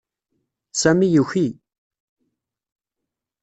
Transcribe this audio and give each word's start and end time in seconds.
Sami 0.81 1.07
yuki. 1.15 1.45